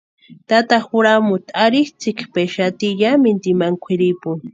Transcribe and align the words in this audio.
Tata 0.49 0.75
juramuti 0.87 1.51
arhitsʼïkpexati 1.63 2.87
yámintu 3.01 3.45
imani 3.53 3.77
kwʼiripuni. 3.83 4.45